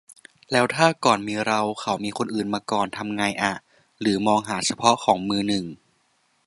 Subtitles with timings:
[0.51, 3.53] แล้วถ้าก่อนมีเรา เขามีคนอื่นมาก่อนทำไงอะ
[4.01, 5.65] หรือมองหาเฉพาะของมือหนึ่ง